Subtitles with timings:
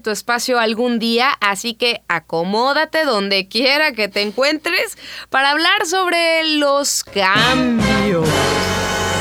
[0.00, 6.44] Tu espacio algún día, así que acomódate donde quiera que te encuentres para hablar sobre
[6.58, 8.28] los cambios.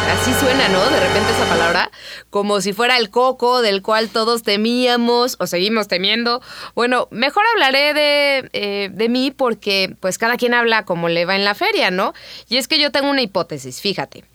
[0.09, 0.83] Así suena, ¿no?
[0.89, 1.91] De repente esa palabra,
[2.31, 6.41] como si fuera el coco del cual todos temíamos o seguimos temiendo.
[6.73, 11.35] Bueno, mejor hablaré de, eh, de mí porque pues cada quien habla como le va
[11.35, 12.13] en la feria, ¿no?
[12.49, 14.25] Y es que yo tengo una hipótesis, fíjate.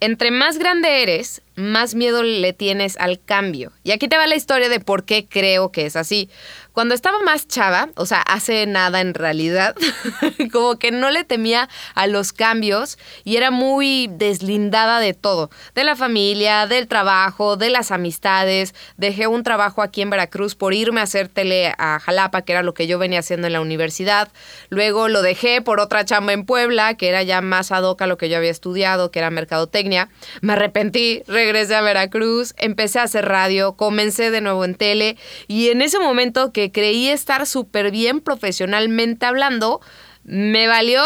[0.00, 3.72] Entre más grande eres, más miedo le tienes al cambio.
[3.84, 6.28] Y aquí te va la historia de por qué creo que es así.
[6.72, 9.74] Cuando estaba más chava, o sea, hace nada en realidad,
[10.52, 15.84] como que no le temía a los cambios y era muy deslindada de todo, de
[15.84, 18.74] la familia, del trabajo, de las amistades.
[18.96, 22.62] Dejé un trabajo aquí en Veracruz por irme a hacer tele a Jalapa, que era
[22.62, 24.32] lo que yo venía haciendo en la universidad.
[24.70, 28.06] Luego lo dejé por otra chamba en Puebla, que era ya más ad hoc a
[28.06, 30.08] lo que yo había estudiado, que era mercadotecnia.
[30.40, 35.16] Me arrepentí, regresé a Veracruz, empecé a hacer radio, comencé de nuevo en tele
[35.48, 39.80] y en ese momento que creí estar súper bien profesionalmente hablando,
[40.22, 41.02] me valió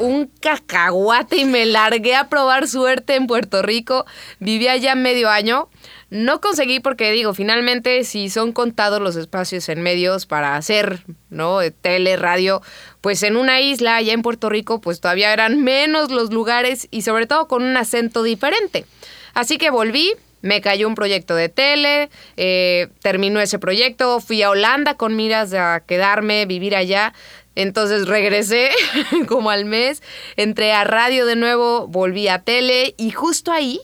[0.00, 4.04] un cacahuate y me largué a probar suerte en Puerto Rico.
[4.40, 5.68] Viví allá medio año.
[6.10, 11.60] No conseguí porque digo, finalmente si son contados los espacios en medios para hacer, ¿no?
[11.80, 12.62] Tele, radio,
[13.02, 17.02] pues en una isla allá en Puerto Rico pues todavía eran menos los lugares y
[17.02, 18.86] sobre todo con un acento diferente.
[19.34, 24.50] Así que volví, me cayó un proyecto de tele, eh, terminó ese proyecto, fui a
[24.50, 27.12] Holanda con miras a quedarme, vivir allá.
[27.54, 28.70] Entonces regresé
[29.28, 30.02] como al mes,
[30.36, 33.80] entré a radio de nuevo, volví a tele y justo ahí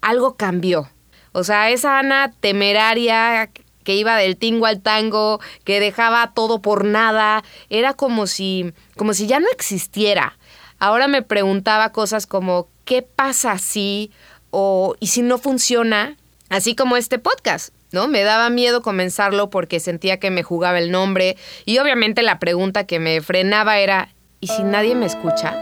[0.00, 0.90] algo cambió.
[1.32, 3.50] O sea, esa Ana temeraria
[3.84, 9.14] que iba del tingo al tango, que dejaba todo por nada, era como si, como
[9.14, 10.36] si ya no existiera.
[10.78, 14.10] Ahora me preguntaba cosas como, ¿qué pasa si?
[14.56, 16.16] o y si no funciona,
[16.48, 17.74] así como este podcast.
[17.90, 18.08] ¿no?
[18.08, 22.86] Me daba miedo comenzarlo porque sentía que me jugaba el nombre y obviamente la pregunta
[22.86, 24.08] que me frenaba era,
[24.40, 25.56] ¿y si nadie me escucha?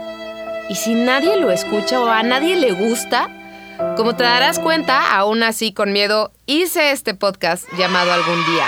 [0.67, 3.29] ¿Y si nadie lo escucha o a nadie le gusta?
[3.95, 8.65] Como te darás cuenta, aún así con miedo hice este podcast llamado Algún día.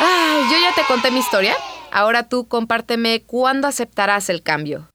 [0.00, 1.54] Ay, yo ya te conté mi historia.
[1.92, 4.88] Ahora tú compárteme cuándo aceptarás el cambio.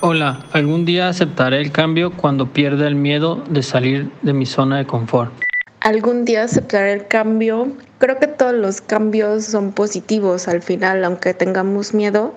[0.00, 4.78] Hola, algún día aceptaré el cambio cuando pierda el miedo de salir de mi zona
[4.78, 5.32] de confort.
[5.80, 7.72] Algún día aceptaré el cambio.
[7.98, 12.34] Creo que todos los cambios son positivos al final, aunque tengamos miedo,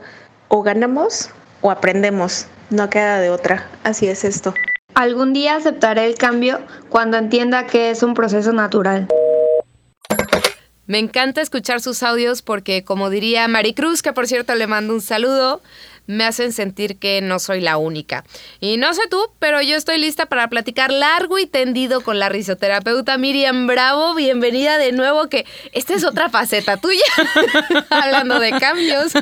[0.48, 1.30] o ganamos
[1.62, 2.48] o aprendemos.
[2.70, 3.68] No queda de otra.
[3.84, 4.54] Así es esto.
[4.96, 9.08] Algún día aceptaré el cambio cuando entienda que es un proceso natural.
[10.88, 15.02] Me encanta escuchar sus audios porque, como diría Maricruz, que por cierto le mando un
[15.02, 15.62] saludo,
[16.10, 18.26] me hacen sentir que no soy la única.
[18.60, 22.30] Y no sé tú, pero yo estoy lista para platicar largo y tendido con la
[22.30, 24.16] risoterapeuta Miriam Bravo.
[24.16, 27.04] Bienvenida de nuevo, que esta es otra faceta tuya,
[27.92, 29.14] hablando de cambios.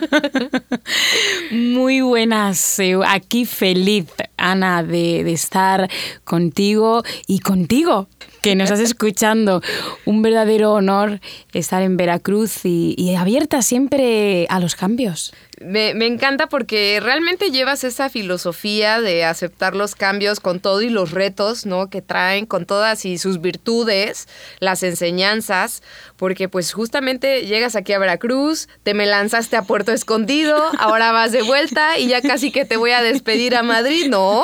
[1.52, 4.06] Muy buenas, aquí feliz,
[4.38, 5.90] Ana, de, de estar
[6.24, 8.08] contigo y contigo
[8.42, 9.62] que nos estás escuchando.
[10.06, 11.20] Un verdadero honor
[11.54, 15.34] estar en Veracruz y, abierta siempre a los cambios.
[15.60, 20.90] Me, me, encanta porque realmente llevas esa filosofía de aceptar los cambios con todo y
[20.90, 21.90] los retos, ¿no?
[21.90, 24.28] Que traen con todas y sus virtudes,
[24.60, 25.82] las enseñanzas,
[26.18, 31.32] porque pues justamente llegas aquí a Veracruz, te me lanzaste a Puerto Escondido, ahora vas
[31.32, 34.44] de vuelta y ya casi que te voy a despedir a Madrid, ¿no?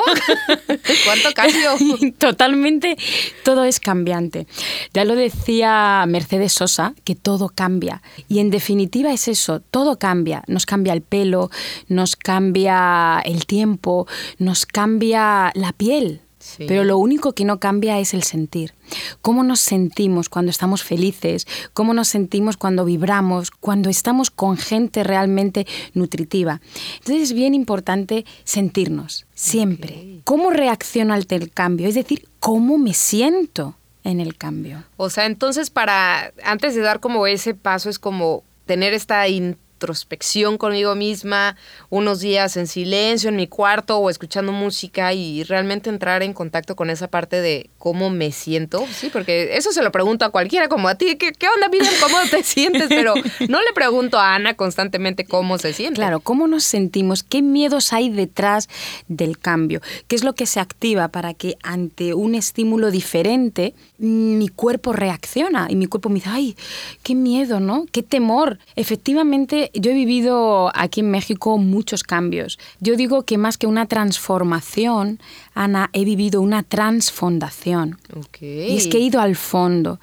[1.04, 1.74] ¿Cuánto cambio?
[2.18, 2.96] Totalmente,
[3.44, 4.46] todo es cambiante.
[4.92, 8.02] Ya lo decía Mercedes Sosa, que todo cambia.
[8.28, 10.42] Y en definitiva es eso, todo cambia.
[10.46, 11.50] Nos cambia el pelo,
[11.88, 14.06] nos cambia el tiempo,
[14.38, 16.20] nos cambia la piel.
[16.58, 18.74] Pero lo único que no cambia es el sentir.
[19.22, 25.04] Cómo nos sentimos cuando estamos felices, cómo nos sentimos cuando vibramos, cuando estamos con gente
[25.04, 26.60] realmente nutritiva.
[26.98, 30.20] Entonces es bien importante sentirnos, siempre.
[30.24, 31.88] ¿Cómo reacciono ante el cambio?
[31.88, 34.84] Es decir, ¿cómo me siento en el cambio?
[34.96, 39.26] O sea, entonces para, antes de dar como ese paso, es como tener esta
[39.74, 41.56] introspección conmigo misma,
[41.90, 46.76] unos días en silencio en mi cuarto o escuchando música y realmente entrar en contacto
[46.76, 48.86] con esa parte de cómo me siento.
[48.92, 51.92] Sí, porque eso se lo pregunto a cualquiera como a ti, ¿qué, qué onda, Miriam?
[52.00, 52.88] ¿Cómo te sientes?
[52.88, 53.14] Pero
[53.48, 55.96] no le pregunto a Ana constantemente cómo se siente.
[55.96, 57.22] Claro, ¿cómo nos sentimos?
[57.22, 58.68] ¿Qué miedos hay detrás
[59.08, 59.82] del cambio?
[60.08, 65.66] ¿Qué es lo que se activa para que ante un estímulo diferente mi cuerpo reacciona
[65.70, 66.56] y mi cuerpo me dice, ay,
[67.02, 67.86] qué miedo, ¿no?
[67.90, 68.58] Qué temor.
[68.76, 72.58] Efectivamente, yo he vivido aquí en México muchos cambios.
[72.80, 75.20] Yo digo que más que una transformación,
[75.54, 77.98] Ana, he vivido una transfondación.
[78.40, 80.00] Y es que he ido al fondo,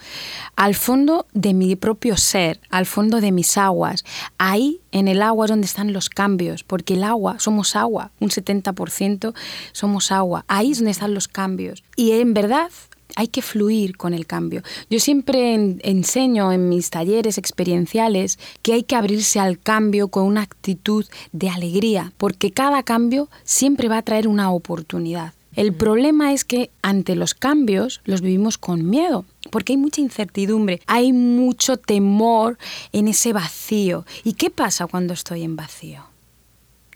[0.55, 4.05] al fondo de mi propio ser, al fondo de mis aguas.
[4.37, 8.29] Ahí, en el agua, es donde están los cambios, porque el agua, somos agua, un
[8.29, 9.33] 70%
[9.71, 10.45] somos agua.
[10.47, 11.83] Ahí es donde están los cambios.
[11.95, 12.71] Y en verdad,
[13.15, 14.63] hay que fluir con el cambio.
[14.89, 20.41] Yo siempre enseño en mis talleres experienciales que hay que abrirse al cambio con una
[20.41, 25.33] actitud de alegría, porque cada cambio siempre va a traer una oportunidad.
[25.55, 30.79] El problema es que ante los cambios los vivimos con miedo, porque hay mucha incertidumbre,
[30.87, 32.57] hay mucho temor
[32.93, 34.05] en ese vacío.
[34.23, 36.10] ¿Y qué pasa cuando estoy en vacío?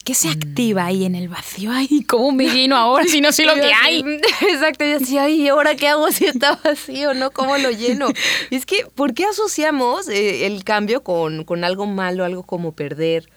[0.05, 1.71] ¿Qué se activa ahí en el vacío?
[1.73, 4.03] Ay, ¿cómo me lleno ahora si no sé lo que hay?
[4.51, 7.15] Exacto, yo decía, ay, ¿ahora qué hago si está vacío?
[7.15, 7.31] ¿No?
[7.31, 8.09] ¿Cómo lo lleno?
[8.51, 13.27] es que, ¿por qué asociamos eh, el cambio con, con algo malo, algo como perder?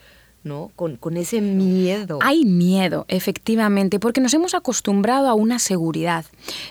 [0.44, 0.70] ¿No?
[0.76, 2.18] Con, con, ese miedo.
[2.22, 6.24] Hay miedo, efectivamente, porque nos hemos acostumbrado a una seguridad.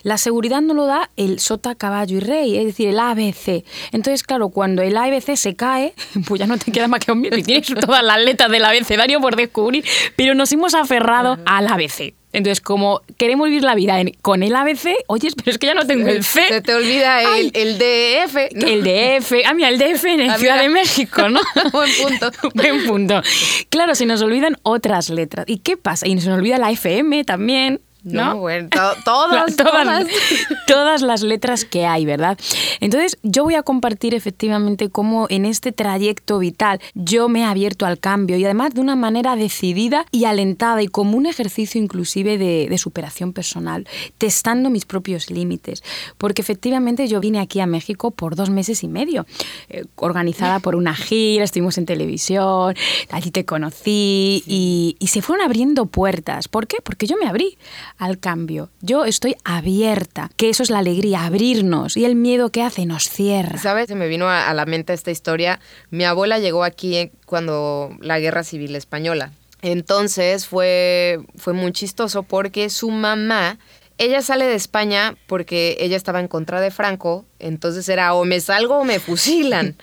[0.04, 3.64] La seguridad no lo da el sota, caballo y rey, es decir, el ABC.
[3.92, 5.94] Entonces, claro, cuando el ABC se cae,
[6.28, 8.66] pues ya no te queda más que un miedo y tienes todas las letras del
[8.66, 9.86] abecedario por descubrir,
[10.16, 12.17] pero nos hemos aferrado al ABC.
[12.33, 15.88] Entonces, como queremos vivir la vida con el ABC, oye, pero es que ya no
[15.88, 16.44] tengo el C.
[16.47, 18.35] Se te olvida el, el, DF.
[18.51, 19.33] El DF.
[19.45, 21.39] Ah, mira, el DF en ah, Ciudad de México, ¿no?
[21.71, 22.31] Buen punto.
[22.53, 23.21] Buen punto.
[23.69, 25.45] Claro, se nos olvidan otras letras.
[25.47, 26.07] ¿Y qué pasa?
[26.07, 27.81] Y se nos olvida la FM también.
[28.13, 28.38] ¿No?
[28.38, 28.69] bueno,
[29.06, 29.56] todas,
[30.68, 32.38] todas, las letras que hay, ¿verdad?
[32.80, 37.86] Entonces, yo voy a compartir efectivamente cómo en este trayecto vital yo me he abierto
[37.86, 42.38] al cambio y además de una manera decidida y alentada y como un ejercicio inclusive
[42.38, 43.88] de, superación personal,
[44.19, 45.83] testando mis propios límites.
[46.19, 49.25] Porque efectivamente yo vine aquí a México por dos meses y medio,
[49.69, 52.75] eh, organizada por una gira, estuvimos en televisión,
[53.09, 56.48] allí te conocí y, y se fueron abriendo puertas.
[56.48, 56.77] ¿Por qué?
[56.83, 57.57] Porque yo me abrí
[57.97, 58.69] al cambio.
[58.81, 61.97] Yo estoy abierta, que eso es la alegría, abrirnos.
[61.97, 63.57] Y el miedo que hace nos cierra.
[63.57, 63.88] ¿Sabes?
[63.88, 65.59] Se me vino a, la mente esta historia.
[65.89, 69.31] Mi abuela llegó aquí cuando la guerra civil española.
[69.61, 73.57] Entonces fue, fue muy chistoso porque su mamá,
[73.97, 78.39] ella sale de España porque ella estaba en contra de Franco, entonces era o me
[78.39, 79.75] salgo o me fusilan.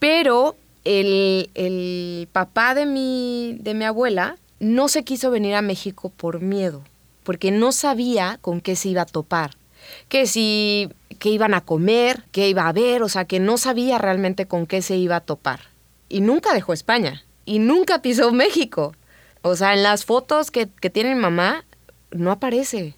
[0.00, 6.10] Pero el, el papá de mi, de mi abuela no se quiso venir a México
[6.10, 6.82] por miedo
[7.30, 9.52] porque no sabía con qué se iba a topar.
[10.08, 10.88] Que si,
[11.20, 14.66] qué iban a comer, qué iba a ver, o sea, que no sabía realmente con
[14.66, 15.60] qué se iba a topar.
[16.08, 18.96] Y nunca dejó España, y nunca pisó México.
[19.42, 21.64] O sea, en las fotos que, que tiene mamá,
[22.10, 22.96] no aparece.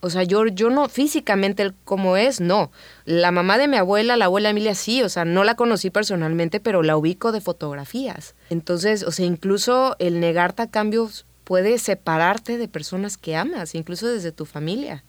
[0.00, 2.72] O sea, yo, yo no, físicamente como es, no.
[3.04, 6.58] La mamá de mi abuela, la abuela Emilia, sí, o sea, no la conocí personalmente,
[6.58, 8.34] pero la ubico de fotografías.
[8.48, 14.06] Entonces, o sea, incluso el negarte a cambios puede separarte de personas que amas, incluso
[14.06, 15.02] desde tu familia,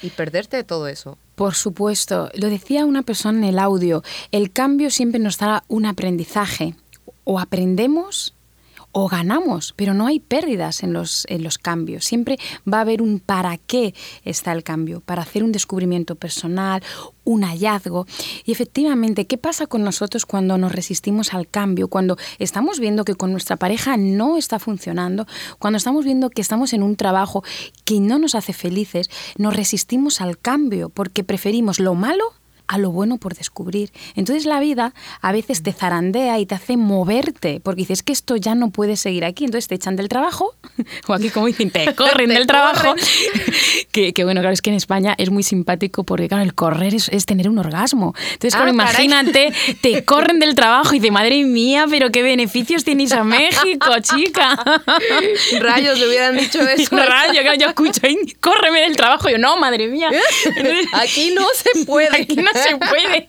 [0.00, 1.18] y perderte de todo eso.
[1.34, 5.86] Por supuesto, lo decía una persona en el audio, el cambio siempre nos da un
[5.86, 6.76] aprendizaje.
[7.24, 8.32] O aprendemos
[9.00, 12.04] o ganamos, pero no hay pérdidas en los, en los cambios.
[12.04, 12.36] Siempre
[12.70, 16.82] va a haber un para qué está el cambio, para hacer un descubrimiento personal,
[17.22, 18.06] un hallazgo.
[18.44, 21.88] Y efectivamente, ¿qué pasa con nosotros cuando nos resistimos al cambio?
[21.88, 25.26] Cuando estamos viendo que con nuestra pareja no está funcionando,
[25.58, 27.44] cuando estamos viendo que estamos en un trabajo
[27.84, 32.32] que no nos hace felices, nos resistimos al cambio porque preferimos lo malo
[32.68, 33.90] a lo bueno por descubrir.
[34.14, 38.36] Entonces la vida a veces te zarandea y te hace moverte, porque dices que esto
[38.36, 40.54] ya no puede seguir aquí, entonces te echan del trabajo,
[41.08, 42.94] o aquí como dicen, te corren del trabajo,
[43.92, 47.26] que, bueno, claro, es que en España es muy simpático porque claro, el correr es,
[47.26, 48.14] tener un orgasmo.
[48.32, 52.84] Entonces, claro, ah, imagínate, te corren del trabajo y de madre mía, pero qué beneficios
[52.84, 54.80] tienes a México, chica.
[55.60, 56.96] Rayos, le hubieran dicho eso.
[56.96, 58.00] Rayos, yo escucho,
[58.40, 60.10] córreme del trabajo, yo no, madre mía.
[60.94, 62.08] aquí no se puede.
[62.22, 63.26] Aquí no se puede.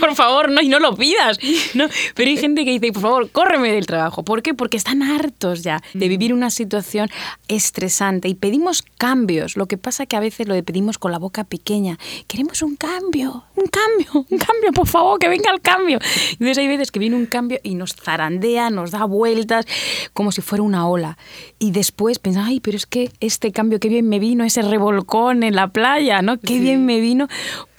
[0.00, 1.38] por favor, no, y no lo pidas.
[1.74, 4.24] No, pero hay gente que dice, por favor, córreme del trabajo.
[4.24, 4.54] ¿Por qué?
[4.54, 7.08] Porque están hartos ya de vivir una situación
[7.48, 9.56] estresante y pedimos cambios.
[9.56, 11.98] Lo que pasa que a veces lo pedimos con la boca pequeña.
[12.26, 15.98] Queremos un cambio, un cambio, un cambio, por favor, que venga el cambio.
[16.32, 19.66] Entonces hay veces que viene un cambio y nos zarandea, nos da vueltas,
[20.12, 21.18] como si fuera una ola.
[21.58, 25.42] Y después pensamos, ay, pero es que este cambio, qué bien me vino, ese revolcón
[25.42, 26.38] en la playa, ¿no?
[26.38, 27.28] Qué bien me vino,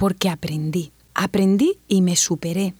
[0.02, 0.92] porque aprendí.
[1.14, 2.74] Aprendí y me superé.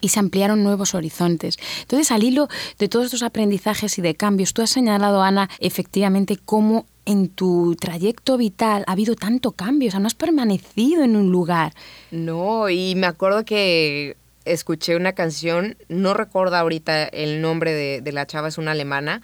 [0.00, 1.58] Y se ampliaron nuevos horizontes.
[1.82, 2.48] Entonces, al hilo
[2.78, 7.76] de todos estos aprendizajes y de cambios, tú has señalado, Ana, efectivamente cómo en tu
[7.78, 11.74] trayecto vital ha habido tanto cambio, o sea, no has permanecido en un lugar.
[12.10, 18.12] No, y me acuerdo que escuché una canción, no recuerdo ahorita el nombre de, de
[18.12, 19.20] la chava, es una alemana,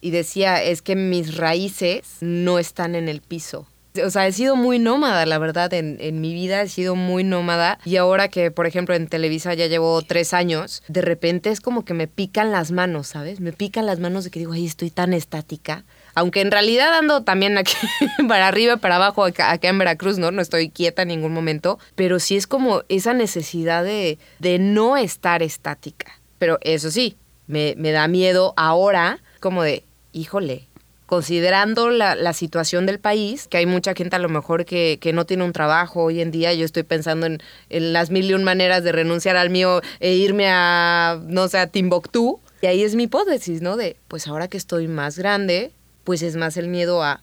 [0.00, 3.66] y decía, es que mis raíces no están en el piso,
[4.04, 7.24] o sea, he sido muy nómada, la verdad, en, en, mi vida he sido muy
[7.24, 7.78] nómada.
[7.84, 11.84] Y ahora que, por ejemplo, en Televisa ya llevo tres años, de repente es como
[11.84, 13.40] que me pican las manos, ¿sabes?
[13.40, 15.84] Me pican las manos de que digo, ay, estoy tan estática.
[16.14, 17.58] Aunque en realidad ando también
[18.28, 20.30] para arriba, para abajo, acá, en Veracruz, ¿no?
[20.30, 21.78] No estoy quieta en ningún momento.
[21.94, 26.18] Pero sí es como esa necesidad de, de no estar estática.
[26.38, 30.68] Pero eso sí, me, me da miedo ahora, como de, híjole,
[31.12, 35.44] considerando la, situación del país, que hay mucha gente a lo mejor que, no tiene
[35.44, 37.38] un trabajo hoy en día, yo estoy pensando en,
[37.68, 41.66] las mil y un maneras de renunciar al mío e irme a, no sé, a
[41.66, 42.40] Timbuktu.
[42.62, 43.76] Y ahí es mi hipótesis, ¿no?
[43.76, 45.70] De, pues ahora que estoy más grande,
[46.02, 47.20] pues es más el miedo a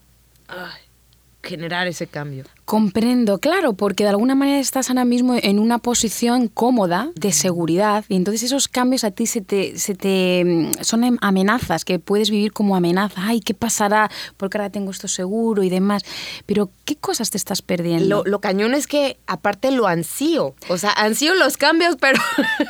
[1.41, 2.43] generar ese cambio.
[2.69, 8.05] Comprendo, claro, porque de alguna manera estás ahora mismo en una posición cómoda de seguridad
[8.09, 12.29] y entonces esos cambios a ti se te, se te mm, son amenazas que puedes
[12.29, 13.23] vivir como amenaza.
[13.25, 14.11] Ay, ¿qué pasará?
[14.37, 16.03] Porque ahora tengo esto seguro y demás.
[16.45, 18.17] Pero ¿qué cosas te estás perdiendo?
[18.17, 20.53] Lo, lo cañón es que aparte lo ansío.
[20.67, 22.21] O sea, ansío los cambios, pero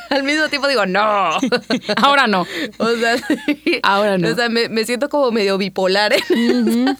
[0.08, 1.02] al mismo tiempo digo, no.
[1.96, 2.46] ahora no.
[2.78, 3.16] O sea,
[3.82, 4.30] ahora no.
[4.30, 6.14] O sea, me, me siento como medio bipolar.
[6.14, 6.96] Uh -huh.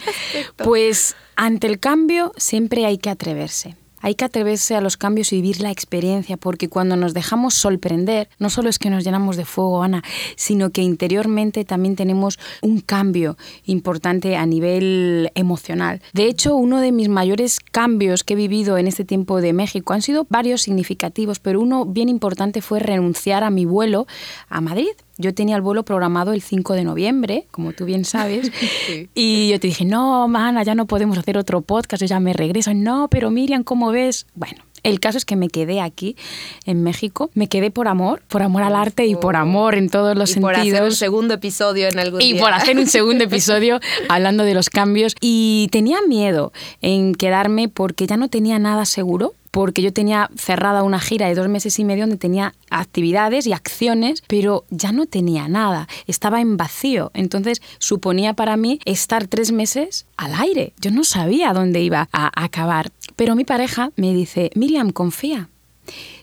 [0.59, 3.77] Pues ante el cambio siempre hay que atreverse.
[4.03, 8.31] Hay que atreverse a los cambios y vivir la experiencia, porque cuando nos dejamos sorprender,
[8.39, 10.03] no solo es que nos llenamos de fuego, Ana,
[10.37, 16.01] sino que interiormente también tenemos un cambio importante a nivel emocional.
[16.15, 19.93] De hecho, uno de mis mayores cambios que he vivido en este tiempo de México
[19.93, 24.07] han sido varios significativos, pero uno bien importante fue renunciar a mi vuelo
[24.49, 28.51] a Madrid yo tenía el vuelo programado el 5 de noviembre, como tú bien sabes,
[28.87, 29.09] sí.
[29.15, 32.73] y yo te dije, no, mana, ya no podemos hacer otro podcast, ya me regreso.
[32.75, 34.27] No, pero Miriam, ¿cómo ves?
[34.35, 36.17] Bueno, el caso es que me quedé aquí,
[36.65, 37.31] en México.
[37.35, 40.35] Me quedé por amor, por amor al arte y por amor en todos los y
[40.35, 40.53] sentidos.
[40.57, 42.43] por hacer un segundo episodio en algún Y día.
[42.43, 45.15] por hacer un segundo episodio hablando de los cambios.
[45.21, 50.83] Y tenía miedo en quedarme porque ya no tenía nada seguro porque yo tenía cerrada
[50.83, 55.07] una gira de dos meses y medio donde tenía actividades y acciones, pero ya no
[55.07, 57.11] tenía nada, estaba en vacío.
[57.15, 60.73] Entonces suponía para mí estar tres meses al aire.
[60.81, 62.91] Yo no sabía dónde iba a acabar.
[63.17, 65.49] Pero mi pareja me dice, Miriam, confía.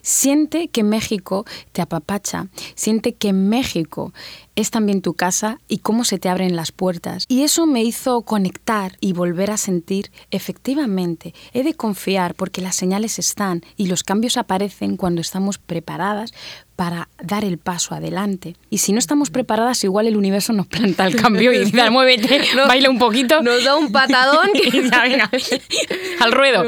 [0.08, 4.14] Siente que México te apapacha, siente que México
[4.56, 7.26] es también tu casa y cómo se te abren las puertas.
[7.28, 12.78] Y eso me hizo conectar y volver a sentir, efectivamente, he de confiar porque las
[12.78, 16.32] señales están y los cambios aparecen cuando estamos preparadas
[16.78, 18.56] para dar el paso adelante.
[18.70, 22.40] Y si no estamos preparadas, igual el universo nos planta el cambio y dice, muévete,
[22.68, 23.42] baila un poquito.
[23.42, 24.50] Nos da un patadón.
[24.54, 25.30] Y ya, venga,
[26.20, 26.66] al ruedo.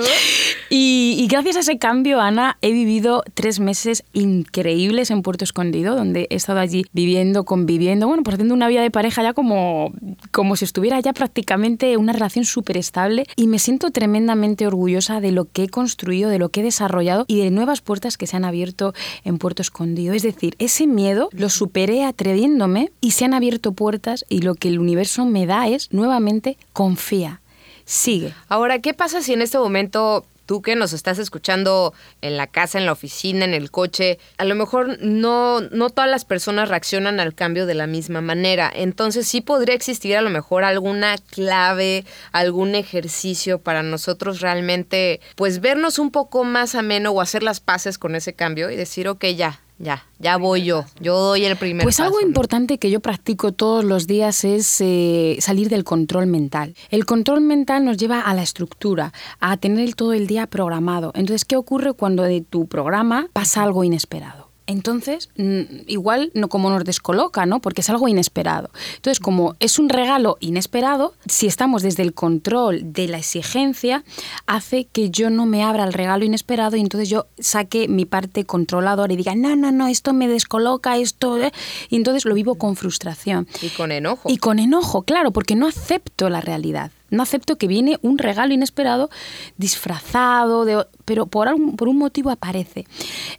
[0.69, 5.95] Y, y gracias a ese cambio, Ana, he vivido tres meses increíbles en Puerto Escondido,
[5.95, 9.93] donde he estado allí viviendo, conviviendo, bueno, pues haciendo una vida de pareja ya como,
[10.31, 13.25] como si estuviera ya prácticamente una relación súper estable.
[13.36, 17.25] Y me siento tremendamente orgullosa de lo que he construido, de lo que he desarrollado
[17.27, 18.93] y de nuevas puertas que se han abierto
[19.24, 20.13] en Puerto Escondido.
[20.13, 24.67] Es decir, ese miedo lo superé atreviéndome y se han abierto puertas y lo que
[24.69, 27.41] el universo me da es nuevamente confía.
[27.86, 28.33] Sigue.
[28.48, 32.79] Ahora, ¿qué pasa si en este momento tú que nos estás escuchando en la casa,
[32.79, 37.20] en la oficina, en el coche, a lo mejor no, no todas las personas reaccionan
[37.20, 38.72] al cambio de la misma manera?
[38.74, 45.62] Entonces sí podría existir a lo mejor alguna clave, algún ejercicio para nosotros realmente, pues
[45.62, 49.25] vernos un poco más ameno o hacer las paces con ese cambio y decir, ok,
[49.25, 52.27] ya, ya, ya voy yo, yo doy el primer Pues algo paso, ¿no?
[52.27, 56.75] importante que yo practico todos los días es eh, salir del control mental.
[56.89, 61.12] El control mental nos lleva a la estructura, a tener todo el día programado.
[61.15, 64.38] Entonces, ¿qué ocurre cuando de tu programa pasa algo inesperado?
[64.69, 67.59] Entonces mm, igual no como nos descoloca, ¿no?
[67.59, 68.69] Porque es algo inesperado.
[68.95, 74.03] Entonces, como es un regalo inesperado, si estamos desde el control de la exigencia,
[74.45, 78.45] hace que yo no me abra el regalo inesperado y entonces yo saque mi parte
[78.45, 81.38] controladora y diga, no, no, no, esto me descoloca, esto...
[81.38, 81.51] ¿eh?".
[81.89, 83.47] Y entonces lo vivo con frustración.
[83.61, 84.29] Y con enojo.
[84.29, 86.91] Y con enojo, claro, porque no acepto la realidad.
[87.09, 89.09] No acepto que viene un regalo inesperado
[89.57, 92.85] disfrazado, pero por, por un motivo aparece.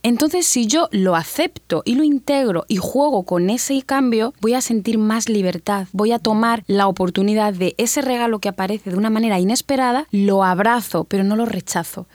[0.02, 4.60] Entonces, si yo lo acepto y lo integro y juego con ese cambio, voy a
[4.60, 5.86] sentir más libertad.
[5.92, 10.44] Voy a tomar la oportunidad de ese regalo que aparece de una manera inesperada, lo
[10.44, 12.06] abrazo, pero no lo rechazo.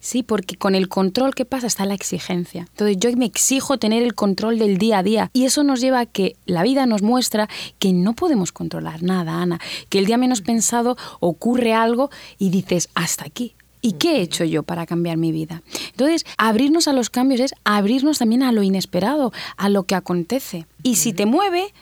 [0.00, 2.62] Sí, porque con el control que pasa está la exigencia.
[2.70, 6.00] Entonces yo me exijo tener el control del día a día y eso nos lleva
[6.00, 10.16] a que la vida nos muestra que no podemos controlar nada, Ana, que el día
[10.16, 13.54] menos pensado ocurre algo y dices, hasta aquí.
[13.82, 15.62] ¿Y qué he hecho yo para cambiar mi vida?
[15.90, 20.66] Entonces, abrirnos a los cambios es abrirnos también a lo inesperado, a lo que acontece.
[20.82, 21.72] Y si te mueve,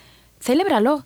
[0.40, 1.04] celébralo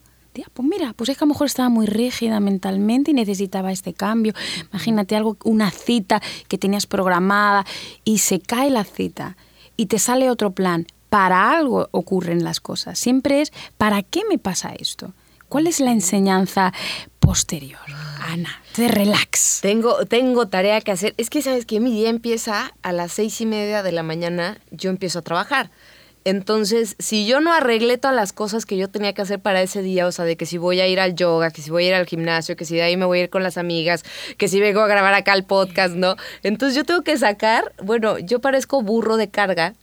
[0.52, 3.92] pues mira, pues es que a lo mejor estaba muy rígida mentalmente y necesitaba este
[3.92, 4.32] cambio.
[4.70, 7.66] Imagínate algo, una cita que tenías programada
[8.04, 9.36] y se cae la cita
[9.76, 10.86] y te sale otro plan.
[11.10, 12.98] Para algo ocurren las cosas.
[12.98, 15.12] Siempre es, ¿para qué me pasa esto?
[15.50, 16.72] ¿Cuál es la enseñanza
[17.18, 17.78] posterior?
[18.26, 19.58] Ana, de relax.
[19.60, 21.12] Tengo, tengo tarea que hacer.
[21.18, 24.58] Es que sabes que mi día empieza a las seis y media de la mañana,
[24.70, 25.70] yo empiezo a trabajar.
[26.24, 29.82] Entonces, si yo no arreglé todas las cosas que yo tenía que hacer para ese
[29.82, 31.88] día, o sea, de que si voy a ir al yoga, que si voy a
[31.88, 34.04] ir al gimnasio, que si de ahí me voy a ir con las amigas,
[34.38, 36.16] que si vengo a grabar acá el podcast, ¿no?
[36.42, 39.74] Entonces yo tengo que sacar, bueno, yo parezco burro de carga.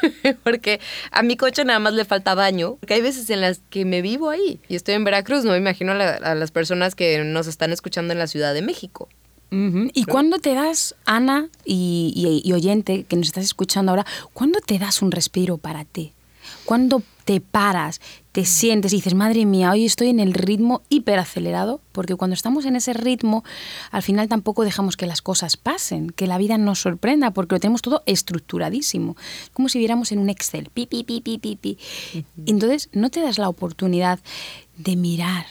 [0.44, 0.80] porque
[1.10, 4.02] a mi coche nada más le falta baño, porque hay veces en las que me
[4.02, 7.72] vivo ahí y estoy en Veracruz, no me imagino a las personas que nos están
[7.72, 9.08] escuchando en la Ciudad de México.
[9.50, 15.02] ¿Y cuándo te das, Ana y, oyente que nos estás escuchando ahora, cuándo te das
[15.02, 16.12] un respiro para ti?
[16.64, 18.00] ¿Cuándo te paras,
[18.32, 21.80] te sientes y dices, madre mía, hoy estoy en el ritmo hiperacelerado?
[21.92, 23.44] Porque cuando estamos en ese ritmo,
[23.90, 27.60] al final tampoco dejamos que las cosas pasen, que la vida nos sorprenda, porque lo
[27.60, 29.16] tenemos todo estructuradísimo.
[29.52, 31.78] Como si viéramos en un Excel, pi, pi, pi, pi, pi, pi.
[32.46, 34.18] Entonces, no te das la oportunidad
[34.76, 35.46] de mirar,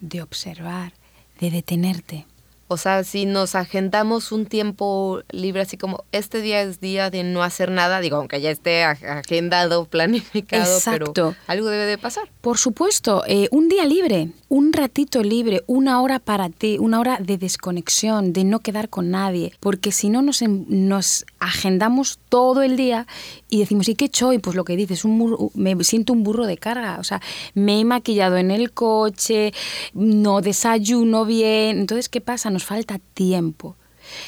[0.00, 0.92] de observar,
[1.40, 2.26] de detenerte.
[2.72, 7.22] O sea, si nos agendamos un tiempo libre, así como este día es día de
[7.22, 12.30] no hacer nada, digo, aunque ya esté agendado, planificado, pero algo debe de pasar.
[12.40, 17.18] Por supuesto, eh, un día libre, un ratito libre, una hora para ti, una hora
[17.20, 22.76] de desconexión, de no quedar con nadie, porque si no nos, nos agendamos todo el
[22.76, 23.06] día
[23.52, 24.32] y decimos, ¿y qué he hecho?
[24.32, 27.20] Y pues lo que dices, un me siento un burro de carga, o sea,
[27.52, 29.52] me he maquillado en el coche,
[29.92, 32.48] no desayuno bien, entonces, ¿qué pasa?
[32.48, 33.76] Nos falta tiempo.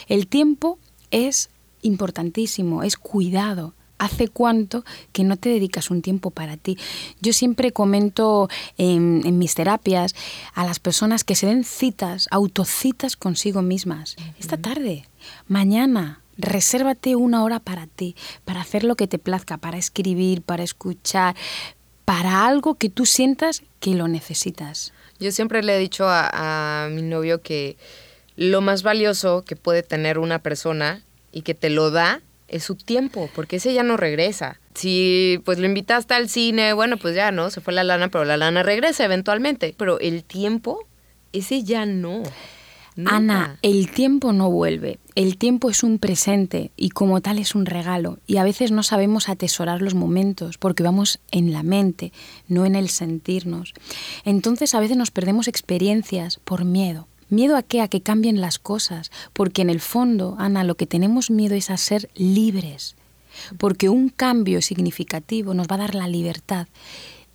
[0.08, 0.78] El tiempo
[1.10, 1.48] es
[1.80, 3.72] importantísimo, es cuidado.
[3.96, 6.76] ¿Hace cuánto que no te dedicas un tiempo para ti?
[7.22, 10.14] Yo siempre comento en, mis terapias
[10.52, 14.16] a las personas que se den citas, autocitas consigo mismas.
[14.38, 15.08] Esta tarde,
[15.46, 20.62] mañana, resérvate una hora para ti, para hacer lo que te plazca, para escribir, para
[20.62, 21.35] escuchar,
[22.05, 24.92] para algo que tú sientas que lo necesitas.
[25.18, 27.77] Yo siempre le he dicho a mi novio que
[28.37, 32.77] lo más valioso que puede tener una persona y que te lo da es su
[32.77, 34.61] tiempo, porque ese ya no regresa.
[34.75, 38.25] Si pues lo invitaste al cine, bueno, pues ya no, se fue la lana, pero
[38.25, 39.75] la lana regresa eventualmente.
[39.77, 40.87] Pero el tiempo,
[41.33, 42.23] ese ya no.
[43.07, 44.98] Ana, el tiempo no vuelve.
[45.14, 48.18] El tiempo es un presente y como tal es un regalo.
[48.26, 52.12] Y a veces no sabemos atesorar los momentos porque vamos en la mente,
[52.48, 53.74] no en el sentirnos.
[54.24, 57.80] Entonces a veces nos perdemos experiencias por miedo ¿Miedo a qué?
[57.80, 59.11] A que cambien las cosas.
[59.33, 62.96] Porque en el fondo, Ana, lo que tenemos miedo es a ser libres.
[63.59, 66.68] Porque un cambio significativo nos va a dar la libertad.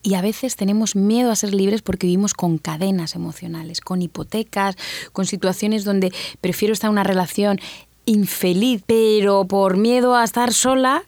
[0.02, 4.76] Y a veces tenemos miedo a ser libres porque vivimos con cadenas emocionales, con hipotecas,
[5.12, 7.60] con situaciones donde prefiero estar en una relación
[8.06, 11.04] infeliz, pero por miedo a estar sola,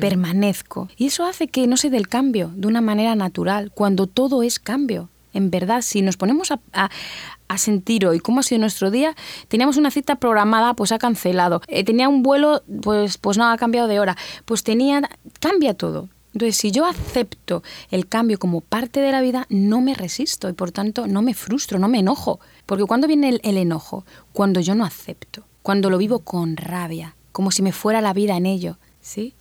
[0.00, 0.88] permanezco.
[0.96, 4.42] Y eso hace que no se dé el cambio de una manera natural, cuando todo
[4.42, 5.08] es cambio.
[5.32, 6.90] En verdad, si nos ponemos a,
[7.56, 9.14] sentir hoy cómo ha sido nuestro día,
[9.48, 11.60] teníamos una cita programada, pues ha cancelado.
[11.68, 14.16] Eh, tenía un vuelo, pues, pues no, ha cambiado de hora.
[14.44, 15.08] Pues tenía,
[15.40, 16.08] cambia todo.
[16.32, 20.52] Entonces, si yo acepto el cambio como parte de la vida, no me resisto y
[20.52, 22.40] por tanto no me frustro, no me enojo.
[22.66, 27.16] Porque cuando viene el, el enojo, cuando yo no acepto, cuando lo vivo con rabia,
[27.32, 29.34] como si me fuera la vida en ello, ¿sí?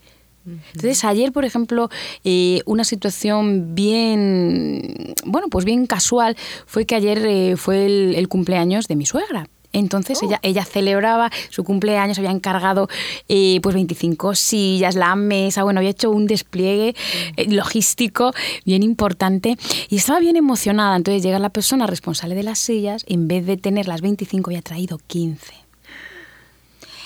[0.45, 1.89] Entonces, ayer, por ejemplo,
[2.23, 8.87] eh, una situación bien, bueno, pues bien casual fue que ayer eh, fue el, cumpleaños
[8.87, 9.47] de mi suegra.
[9.71, 12.89] Entonces ella, ella celebraba su cumpleaños, había encargado
[13.27, 16.95] eh, pues 25 sillas, la mesa, bueno, había hecho un despliegue
[17.37, 18.33] eh, logístico
[18.65, 19.57] bien importante
[19.89, 20.95] y estaba bien emocionada.
[20.95, 24.61] Entonces llega la persona responsable de las sillas, en vez de tener las 25 había
[24.61, 25.69] traído 15.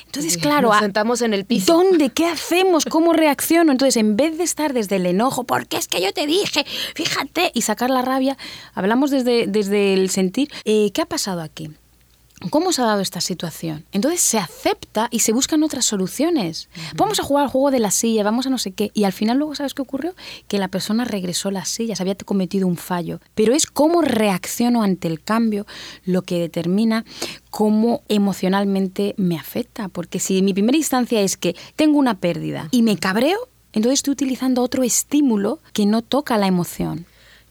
[0.06, 1.74] Entonces, claro, Nos sentamos en el piso.
[1.74, 2.12] ¿Dónde?
[2.12, 2.86] ¿Qué hacemos?
[2.86, 3.72] ¿Cómo reacciono?
[3.72, 7.52] Entonces, en vez de estar desde el enojo, porque es que yo te dije, fíjate,
[7.56, 8.38] y sacar la rabia,
[8.76, 11.72] hablamos desde, desde el sentir, eh, ¿qué ha pasado aquí?
[12.50, 13.86] ¿Cómo se ha dado esta situación?
[13.92, 16.68] Entonces se acepta y se buscan otras soluciones.
[16.96, 18.92] Vamos a jugar al juego de la silla, vamos a no sé qué.
[18.94, 20.14] Y al final luego, ¿sabes qué ocurrió?
[20.48, 23.20] Que la persona regresó las sillas, había cometido un fallo.
[23.34, 25.66] Pero es cómo reacciono ante el cambio
[26.06, 27.06] lo que determina
[27.50, 29.88] cómo emocionalmente me afecta.
[29.88, 34.12] Porque si mi primera instancia es que tengo una pérdida y me cabreo, entonces estoy
[34.12, 37.06] utilizando otro estímulo que no toca la emoción.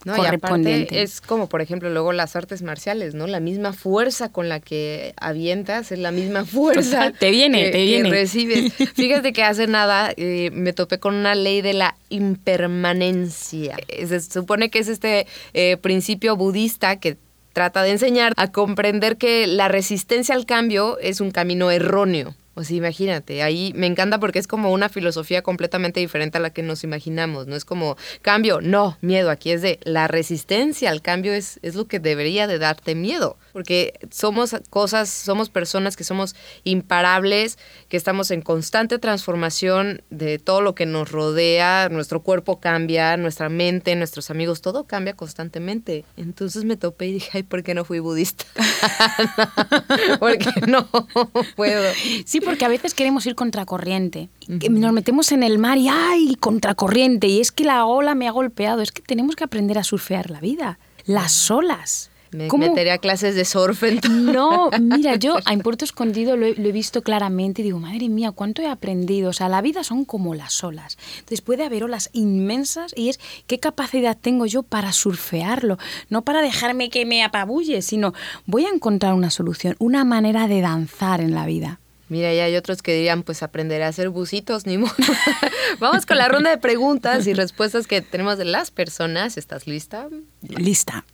[0.05, 0.83] No, y correspondiente.
[0.97, 3.27] aparte es como, por ejemplo, luego las artes marciales, ¿no?
[3.27, 7.13] La misma fuerza con la que avientas es la misma fuerza.
[7.19, 8.11] Te viene, que, te que viene.
[8.11, 8.73] recibes.
[8.95, 13.77] Fíjate que hace nada eh, me topé con una ley de la impermanencia.
[13.89, 17.17] Eh, Se supone que es este eh, principio budista que
[17.53, 22.35] trata de enseñar a comprender que la resistencia al cambio es un camino erróneo.
[22.61, 26.63] Sea, imagínate, ahí me encanta porque es como una filosofía completamente diferente a la que
[26.63, 31.33] nos imaginamos, no es como cambio, no, miedo, aquí es de la resistencia al cambio
[31.33, 36.37] es, es lo que debería de darte miedo, porque somos cosas, somos personas que somos
[36.65, 43.17] imparables, que estamos en constante transformación de todo lo que nos rodea, nuestro cuerpo cambia,
[43.17, 46.05] nuestra mente, nuestros amigos, todo cambia constantemente.
[46.17, 48.45] Entonces me topé y dije, ay, ¿por qué no fui budista?
[50.21, 50.89] porque no
[51.57, 51.93] puedo.
[52.25, 54.29] Sí, porque a veces queremos ir contracorriente.
[54.61, 56.37] Que Nos metemos en el mar y ¡ay!
[56.39, 57.27] contracorriente.
[57.27, 58.83] Y es que la ola me ha golpeado.
[58.83, 60.79] Es que tenemos que aprender a surfear la vida.
[61.05, 62.11] Las olas.
[62.31, 62.67] Me ¿Cómo?
[62.67, 64.33] metería a clases de surf entonces.
[64.35, 68.09] No, mira, yo en Puerto Escondido lo he, lo he visto claramente y digo, madre
[68.09, 69.29] mía, cuánto he aprendido.
[69.29, 70.97] O sea, la vida son como las olas.
[71.19, 75.77] Entonces puede haber olas inmensas y es qué capacidad tengo yo para surfearlo.
[76.09, 78.15] No para dejarme que me apabulle, sino
[78.47, 81.81] voy a encontrar una solución, una manera de danzar en la vida.
[82.09, 84.93] Mira, y hay otros que dirían, pues aprenderé a hacer bucitos, ni modo.
[85.81, 89.37] Vamos con la ronda de preguntas y respuestas que tenemos de las personas.
[89.39, 90.09] ¿Estás lista?
[90.43, 91.05] Lista.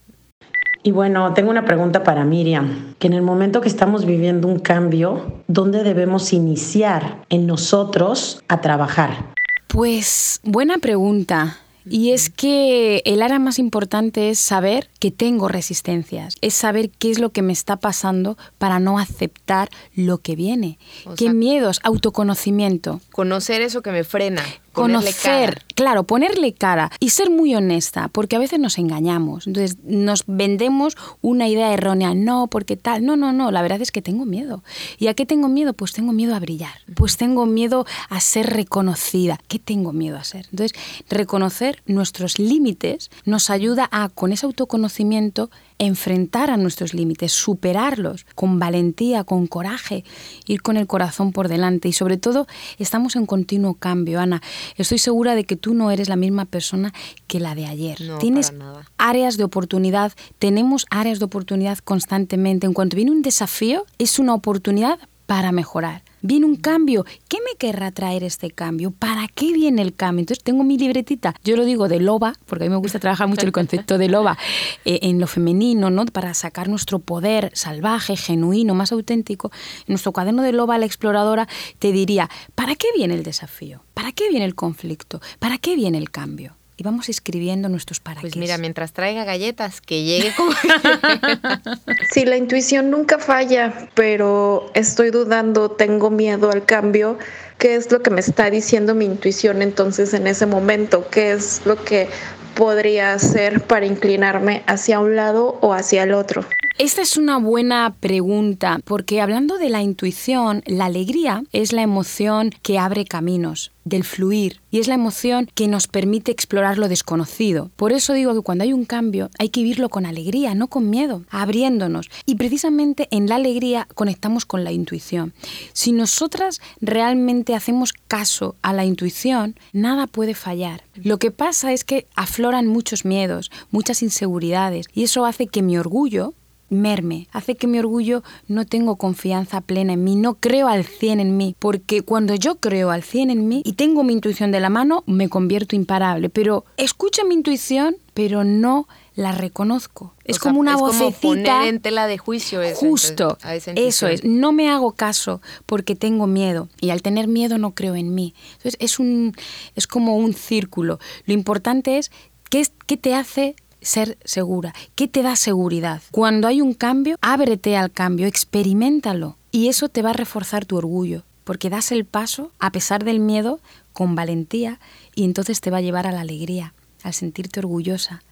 [0.82, 4.58] Y bueno, tengo una pregunta para Miriam, que en el momento que estamos viviendo un
[4.58, 9.34] cambio, ¿dónde debemos iniciar en nosotros a trabajar?
[9.66, 11.58] Pues buena pregunta.
[11.86, 17.10] Y es que el área más importante es saber que tengo resistencias, es saber qué
[17.10, 20.78] es lo que me está pasando para no aceptar lo que viene.
[21.06, 21.80] O ¿Qué sea- miedos?
[21.84, 23.00] Autoconocimiento.
[23.12, 24.42] Conocer eso que me frena.
[24.72, 25.66] Ponerle Conocer, cara.
[25.74, 29.46] claro, ponerle cara y ser muy honesta, porque a veces nos engañamos.
[29.46, 33.92] Entonces nos vendemos una idea errónea, no, porque tal, no, no, no, la verdad es
[33.92, 34.62] que tengo miedo.
[34.98, 35.72] ¿Y a qué tengo miedo?
[35.72, 39.38] Pues tengo miedo a brillar, pues tengo miedo a ser reconocida.
[39.48, 40.46] ¿Qué tengo miedo a ser?
[40.50, 40.78] Entonces,
[41.08, 48.58] reconocer nuestros límites nos ayuda a, con ese autoconocimiento, enfrentar a nuestros límites, superarlos con
[48.58, 50.04] valentía, con coraje,
[50.46, 52.46] ir con el corazón por delante y sobre todo
[52.78, 54.42] estamos en continuo cambio, Ana.
[54.76, 56.92] Estoy segura de que tú no eres la misma persona
[57.26, 58.00] que la de ayer.
[58.00, 58.52] No, Tienes
[58.96, 62.66] áreas de oportunidad, tenemos áreas de oportunidad constantemente.
[62.66, 66.02] En cuanto viene un desafío, es una oportunidad para mejorar.
[66.20, 67.04] Viene un cambio.
[67.28, 68.90] ¿Qué me querrá traer este cambio?
[68.90, 70.20] ¿Para qué viene el cambio?
[70.20, 71.34] Entonces tengo mi libretita.
[71.44, 74.08] Yo lo digo de loba, porque a mí me gusta trabajar mucho el concepto de
[74.08, 74.36] loba
[74.84, 76.04] eh, en lo femenino, ¿no?
[76.06, 79.50] Para sacar nuestro poder salvaje, genuino, más auténtico.
[79.80, 83.82] En nuestro cuaderno de loba, la exploradora te diría, ¿para qué viene el desafío?
[83.94, 85.20] ¿Para qué viene el conflicto?
[85.38, 86.56] ¿Para qué viene el cambio?
[86.80, 90.52] Y vamos escribiendo nuestros para Pues mira, mientras traiga galletas, que llegue como...
[92.12, 97.18] Sí, la intuición nunca falla, pero estoy dudando, tengo miedo al cambio.
[97.58, 101.08] ¿Qué es lo que me está diciendo mi intuición entonces en ese momento?
[101.10, 102.08] ¿Qué es lo que
[102.54, 106.44] podría hacer para inclinarme hacia un lado o hacia el otro?
[106.78, 112.52] Esta es una buena pregunta, porque hablando de la intuición, la alegría es la emoción
[112.62, 117.70] que abre caminos del fluir y es la emoción que nos permite explorar lo desconocido.
[117.76, 120.90] Por eso digo que cuando hay un cambio hay que vivirlo con alegría, no con
[120.90, 122.10] miedo, abriéndonos.
[122.26, 125.32] Y precisamente en la alegría conectamos con la intuición.
[125.72, 130.82] Si nosotras realmente hacemos caso a la intuición, nada puede fallar.
[130.94, 135.78] Lo que pasa es que afloran muchos miedos, muchas inseguridades y eso hace que mi
[135.78, 136.34] orgullo
[136.70, 141.20] merme, hace que mi orgullo no tengo confianza plena en mí, no creo al 100
[141.20, 144.60] en mí, porque cuando yo creo al 100 en mí y tengo mi intuición de
[144.60, 150.14] la mano, me convierto imparable, pero escucho mi intuición, pero no la reconozco.
[150.24, 151.20] es como una vocecita.
[151.20, 152.78] Como poner en tela de juicio eso.
[152.78, 153.36] Justo.
[153.74, 154.22] eso es.
[154.24, 156.68] No me hago caso porque tengo miedo.
[156.80, 158.34] Y al tener miedo no creo en mí.
[158.58, 159.34] Entonces es, un,
[159.74, 161.00] es como un círculo.
[161.26, 162.12] Lo importante es
[162.48, 166.02] qué, qué te hace ser segura, qué te da seguridad.
[166.10, 169.36] Cuando hay un cambio, ábrete al cambio, experimentalo.
[169.50, 171.24] Y eso te va a reforzar tu orgullo.
[171.44, 173.60] Porque das el paso, a pesar del miedo,
[173.92, 174.80] con valentía,
[175.14, 178.22] y entonces te va a llevar a la alegría, al sentirte orgullosa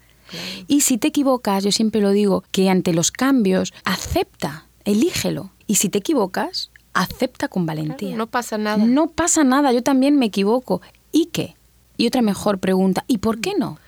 [0.67, 5.51] y si te equivocas, yo siempre lo digo, que ante los cambios, acepta, elígelo.
[5.67, 8.15] Y si te equivocas, acepta con valentía.
[8.15, 8.77] no pasa nada.
[8.77, 10.81] No pasa nada, yo también me equivoco.
[11.11, 11.55] ¿Y qué?
[11.97, 13.79] Y otra mejor pregunta, ¿y por qué no?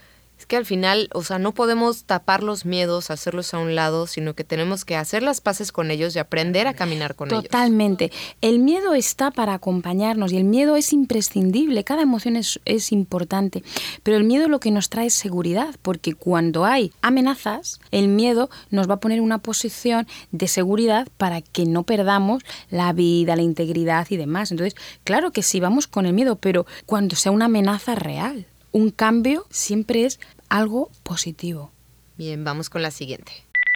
[0.50, 4.34] Que al final, o sea, no podemos tapar los miedos, hacerlos a un lado, sino
[4.34, 7.44] que tenemos que hacer las paces con ellos y aprender a caminar con ellos.
[7.44, 8.12] Totalmente.
[8.42, 12.60] El miedo está para acompañarnos y el miedo es imprescindible, cada emoción es,
[12.92, 13.64] importante,
[14.02, 18.50] pero el miedo lo que nos trae es seguridad, porque cuando hay amenazas, el miedo
[18.72, 23.44] nos va a poner una posición de seguridad para que no perdamos la vida, la
[23.44, 24.50] integridad y demás.
[24.50, 28.48] Entonces, claro que sí, vamos con el miedo, pero cuando sea una amenaza real.
[28.72, 31.72] Un cambio siempre es algo positivo.
[32.18, 33.32] Bien, vamos con la siguiente.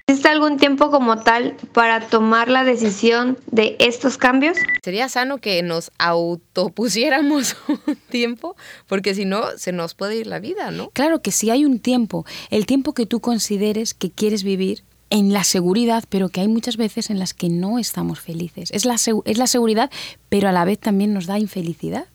[0.06, 4.58] ¿Existe algún tiempo como tal para tomar la decisión de estos cambios?
[4.84, 7.56] Sería sano que nos autopusiéramos
[7.88, 8.58] un tiempo,
[8.88, 10.90] porque si no, se nos puede ir la vida, ¿no?
[10.90, 15.32] Claro que sí hay un tiempo, el tiempo que tú consideres que quieres vivir en
[15.32, 18.72] la seguridad, pero que hay muchas veces en las que no estamos felices.
[18.74, 19.90] Es la, es la seguridad,
[20.28, 22.08] pero a la vez también nos da infelicidad,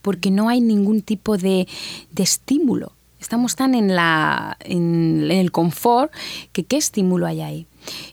[0.00, 1.66] porque no hay ningún tipo de,
[2.12, 2.92] de estímulo
[3.22, 6.12] Estamos tan en, la, en, el confort
[6.50, 7.66] que qué estímulo hay ahí.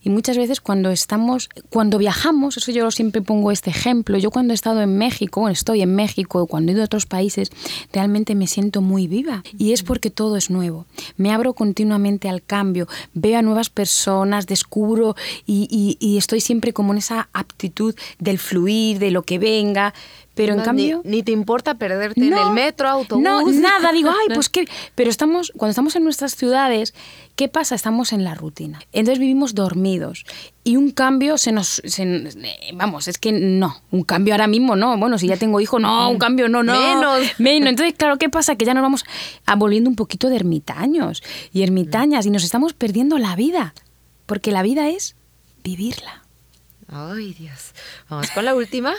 [0.03, 4.53] Y muchas veces cuando estamos, cuando viajamos, eso yo siempre pongo este ejemplo, yo cuando
[4.53, 7.51] he estado en México, estoy en México, cuando he ido a otros países,
[7.91, 9.43] realmente me siento muy viva.
[9.57, 10.85] Y es porque todo es nuevo.
[11.17, 16.93] Me abro continuamente al cambio, veo a nuevas personas, descubro y, y estoy siempre como
[16.93, 19.93] en esa aptitud del fluir, de lo que venga.
[20.39, 21.01] Pero en cambio...
[21.03, 23.21] Ni, te importa perderte en el metro, autobús.
[23.21, 23.91] No, nada.
[23.91, 24.69] Digo, ay, pues qué...
[24.95, 26.93] Pero estamos, cuando estamos en nuestras ciudades,
[27.35, 27.75] ¿qué pasa?
[27.75, 28.79] Estamos en la rutina.
[28.93, 30.23] Entonces vivimos dormidos.
[30.63, 31.81] Y un cambio se nos...
[32.73, 33.81] vamos, es que no.
[33.91, 34.97] Un cambio ahora mismo no.
[34.97, 36.09] Bueno, si ya tengo hijo, no.
[36.09, 36.71] Un cambio no, no.
[36.71, 37.19] Menos.
[37.37, 37.69] Menos.
[37.71, 38.55] Entonces, claro, ¿qué pasa?
[38.55, 39.03] Que ya nos vamos
[39.45, 41.21] a volviendo un poquito de ermitaños
[41.51, 43.73] y ermitañas y nos estamos perdiendo la vida.
[44.25, 45.17] Porque la vida es
[45.65, 46.23] vivirla.
[46.87, 47.73] Ay, Dios.
[48.07, 48.95] Vamos con la última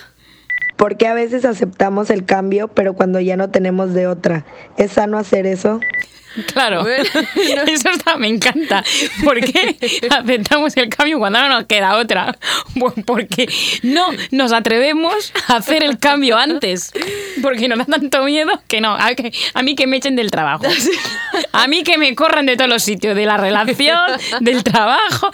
[0.80, 4.46] porque a veces aceptamos el cambio, pero cuando ya no tenemos de otra.
[4.78, 5.78] ¿Es sano hacer eso?
[6.52, 6.86] Claro,
[7.66, 8.84] eso está, me encanta.
[9.24, 9.76] ¿Por qué
[10.10, 12.38] aceptamos el cambio cuando no nos queda otra?
[13.04, 13.48] Porque
[13.82, 16.92] no nos atrevemos a hacer el cambio antes.
[17.42, 18.96] Porque nos da tanto miedo que no.
[18.96, 20.64] A, mí que me echen del trabajo.
[21.52, 23.98] A mí que me corran de todos los sitios, de la relación,
[24.40, 25.30] del trabajo.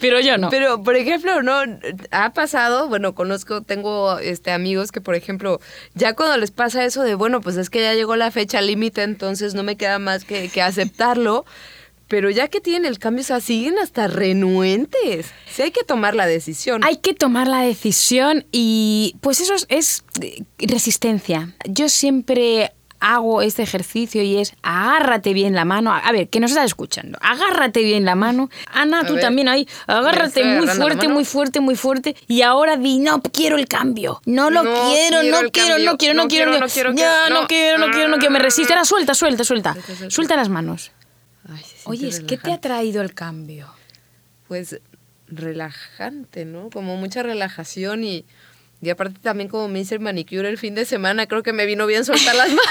[0.00, 0.50] Pero yo no.
[0.50, 1.62] Pero, por ejemplo, no
[2.10, 5.60] ha pasado, bueno, conozco, tengo este amigos que, por ejemplo,
[5.94, 9.02] ya cuando les pasa eso de, bueno, pues es que ya llegó la fecha límite,
[9.02, 11.44] entonces no me queda más que, aceptarlo.
[12.06, 15.26] Pero ya que tienen el cambio, o sea, siguen hasta renuentes.
[15.50, 16.82] Sí hay que tomar la decisión.
[16.82, 20.04] Hay que tomar la decisión y pues eso es
[20.58, 21.54] resistencia.
[21.68, 25.92] Yo siempre hago este ejercicio y es agárrate bien la mano.
[25.92, 27.18] A ver, que nos estás escuchando.
[27.20, 28.50] Agárrate bien la mano.
[28.72, 29.68] Ana, tú también ahí.
[29.86, 32.16] Agárrate muy fuerte, muy fuerte, muy fuerte.
[32.26, 34.20] Y ahora di, no quiero el cambio.
[34.26, 36.92] No lo quiero, no quiero, no quiero, no quiero, no quiero.
[36.94, 38.32] Ya, no quiero, no quiero, no quiero.
[38.32, 38.72] Me resiste.
[38.72, 39.76] Ahora suelta, suelta, suelta.
[40.08, 40.92] Suelta las manos.
[41.84, 43.68] Oye, ¿qué te ha traído el cambio?
[44.48, 44.80] Pues
[45.28, 46.70] relajante, ¿no?
[46.70, 48.24] Como mucha relajación y
[48.80, 51.66] y aparte también como me hice el manicure el fin de semana, creo que me
[51.66, 52.66] vino bien soltar las manos.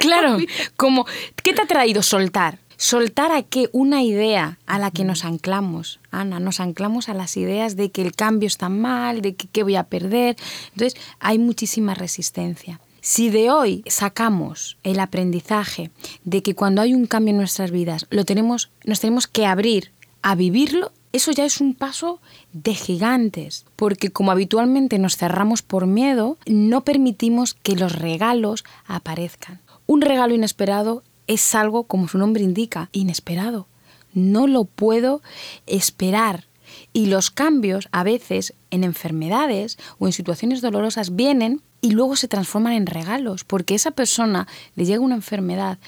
[0.00, 0.38] claro,
[0.76, 1.06] como,
[1.42, 2.58] ¿qué te ha traído soltar?
[2.76, 7.36] Soltar a qué una idea a la que nos anclamos, Ana, nos anclamos a las
[7.36, 10.36] ideas de que el cambio está mal, de que qué voy a perder.
[10.72, 12.80] Entonces hay muchísima resistencia.
[13.00, 15.90] Si de hoy sacamos el aprendizaje
[16.24, 19.92] de que cuando hay un cambio en nuestras vidas, lo tenemos, nos tenemos que abrir
[20.22, 22.20] a vivirlo, eso ya es un paso
[22.52, 29.60] de gigantes, porque como habitualmente nos cerramos por miedo, no permitimos que los regalos aparezcan.
[29.86, 33.68] Un regalo inesperado es algo, como su nombre indica, inesperado.
[34.12, 35.22] No lo puedo
[35.66, 36.44] esperar.
[36.92, 42.28] Y los cambios a veces en enfermedades o en situaciones dolorosas vienen y luego se
[42.28, 45.78] transforman en regalos, porque esa persona le llega una enfermedad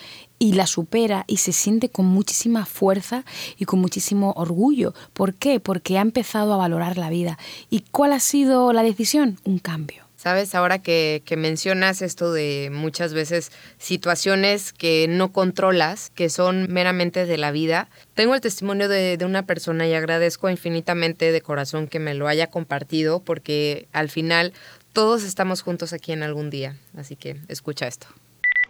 [0.40, 3.24] y la supera y se siente con muchísima fuerza
[3.58, 4.94] y con muchísimo orgullo.
[5.12, 5.60] ¿Por qué?
[5.60, 7.38] Porque ha empezado a valorar la vida.
[7.68, 9.38] ¿Y cuál ha sido la decisión?
[9.44, 10.10] Un cambio.
[10.16, 17.24] Sabes, ahora que, mencionas esto de muchas veces situaciones que no controlas, que son meramente
[17.24, 21.86] de la vida, tengo el testimonio de, de, una persona y agradezco infinitamente de corazón
[21.86, 24.52] que me lo haya compartido porque al final
[24.92, 26.76] todos estamos juntos aquí en algún día.
[26.96, 28.06] Así que escucha esto.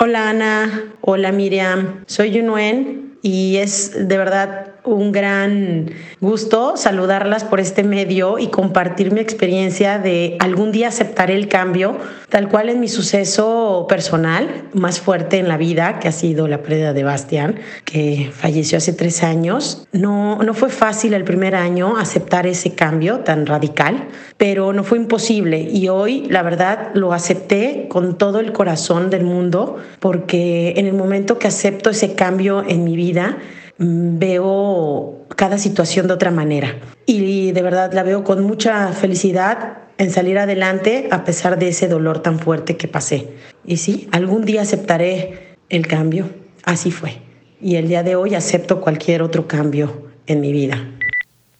[0.02, 7.60] Hola Ana, hola Miriam, soy Yunuen y es de verdad un gran gusto saludarlas por
[7.60, 11.96] este medio y compartir mi experiencia de algún día aceptar el cambio,
[12.28, 16.62] tal cual en mi suceso personal más fuerte en la vida, que ha sido la
[16.62, 19.86] pérdida de Bastián, que falleció hace tres años.
[19.92, 24.98] No, no fue fácil el primer año aceptar ese cambio tan radical, pero no fue
[24.98, 30.86] imposible y hoy la verdad lo acepté con todo el corazón del mundo porque en
[30.86, 36.30] el momento que acepto ese cambio en mi vida, mm, veo cada situación de otra
[36.30, 41.68] manera y de verdad la veo con mucha felicidad en salir adelante a pesar de
[41.68, 43.34] ese dolor tan fuerte que pasé.
[43.66, 46.30] Y sí, algún día aceptaré el cambio,
[46.64, 47.20] así fue.
[47.60, 50.88] Y el día de hoy acepto cualquier otro cambio en mi vida.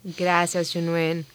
[0.02, 1.26] Gracias, Junuen.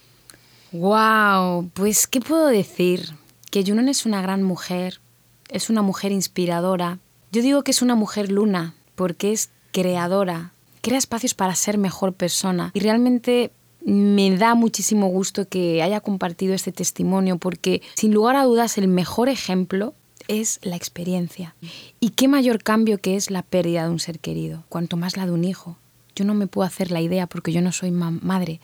[0.72, 3.10] Wow, pues ¿qué puedo decir?
[3.50, 5.00] Que Junuen es una gran mujer,
[5.48, 6.98] es una mujer inspiradora.
[7.30, 12.14] Yo digo que es una mujer luna porque es creadora, crea espacios para ser mejor
[12.14, 13.52] persona y realmente
[13.84, 18.88] me da muchísimo gusto que haya compartido este testimonio porque sin lugar a dudas el
[18.88, 19.92] mejor ejemplo
[20.28, 21.54] es la experiencia.
[22.00, 25.26] Y qué mayor cambio que es la pérdida de un ser querido, cuanto más la
[25.26, 25.76] de un hijo.
[26.14, 28.60] Yo no me puedo hacer la idea porque yo no soy madre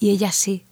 [0.00, 0.64] y ella sí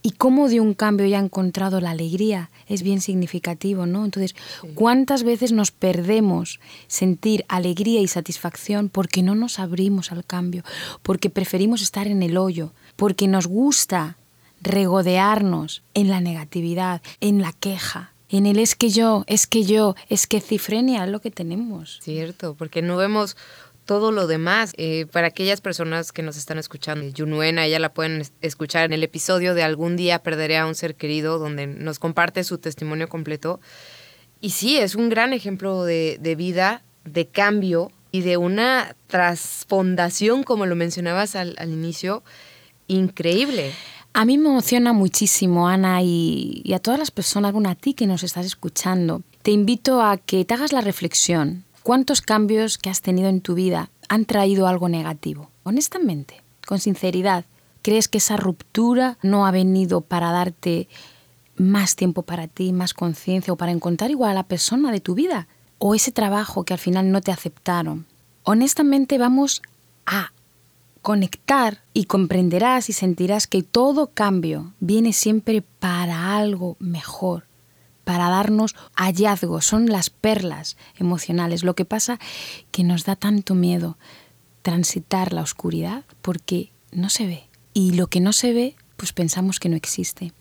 [0.00, 4.04] y cómo de un cambio ya ha encontrado la alegría es bien significativo, ¿no?
[4.04, 4.34] Entonces,
[4.74, 10.62] ¿cuántas veces nos perdemos sentir alegría y satisfacción porque no nos abrimos al cambio,
[11.02, 14.16] porque preferimos estar en el hoyo, porque nos gusta
[14.60, 19.94] regodearnos en la negatividad, en la queja, en el es que yo, es que yo,
[20.08, 22.00] es que cifrenia es lo que tenemos.
[22.02, 23.36] Cierto, porque no vemos
[23.84, 24.72] todo lo demás.
[24.76, 29.02] Eh, para aquellas personas que nos están escuchando, Yunuena, ella la pueden escuchar en el
[29.02, 33.60] episodio de Algún día perderé a un ser querido, donde nos comparte su testimonio completo.
[34.40, 40.44] Y sí, es un gran ejemplo de, de vida, de cambio y de una trasfondación,
[40.44, 42.22] como lo mencionabas al, al inicio,
[42.86, 43.72] increíble.
[44.12, 47.94] A mí me emociona muchísimo, Ana, y, y, a todas las personas, bueno, a ti
[47.94, 52.88] que nos estás escuchando, te invito a que te hagas la reflexión ¿Cuántos cambios que
[52.88, 55.50] has tenido en tu vida han traído algo negativo?
[55.64, 57.44] Honestamente, con sinceridad,
[57.82, 60.88] ¿crees que esa ruptura no ha venido para darte
[61.56, 65.14] más tiempo para ti, más conciencia o para encontrar igual a la persona de tu
[65.14, 65.46] vida?
[65.76, 68.06] ¿O ese trabajo que al final no te aceptaron?
[68.44, 69.60] Honestamente vamos
[70.06, 70.32] a
[71.02, 77.44] conectar y comprenderás y sentirás que todo cambio viene siempre para algo mejor,
[78.04, 81.64] para darnos hallazgos, son las perlas emocionales.
[81.64, 82.18] Lo que pasa
[82.70, 83.98] que nos da tanto miedo
[84.62, 87.44] transitar la oscuridad porque no se ve.
[87.74, 90.32] Y lo que no se ve, pues pensamos que no existe.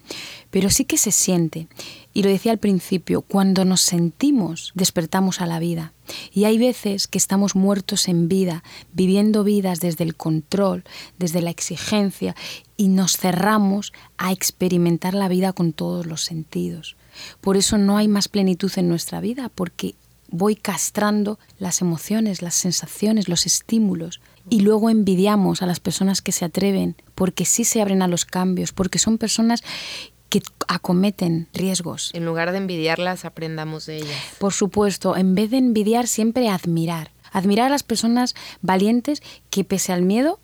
[0.52, 1.68] Pero sí que se siente.
[2.14, 5.94] Y lo decía al principio, cuando nos sentimos, despertamos a la vida.
[6.32, 10.84] Y hay veces que estamos muertos en vida, viviendo vidas desde el control,
[11.18, 12.36] desde la exigencia,
[12.78, 16.96] y nos cerramos a experimentar la vida con todos los sentidos.
[17.42, 19.96] Por eso no hay más plenitud en nuestra vida, porque
[20.30, 24.20] voy castrando las emociones, las sensaciones, los estímulos.
[24.50, 28.26] Y luego envidiamos a las personas que se atreven, porque sí se abren a los
[28.26, 29.64] cambios, porque son personas
[30.30, 32.10] que acometen riesgos.
[32.14, 34.18] En lugar de envidiarlas, aprendamos de ellas.
[34.40, 37.12] Por supuesto, en vez de envidiar, siempre admirar.
[37.32, 39.22] Admirar a las personas valientes
[39.52, 40.40] que pese al miedo